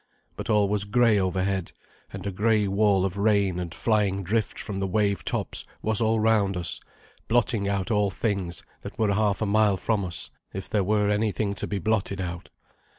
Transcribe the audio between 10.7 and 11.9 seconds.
were anything to be